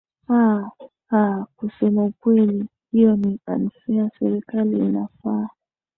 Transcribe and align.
aa 1.11 1.45
kusema 1.55 2.03
ukweli 2.05 2.65
hiyo 2.91 3.15
ni 3.15 3.39
unfair 3.47 4.11
serikali 4.19 4.77
inafaa 4.77 5.49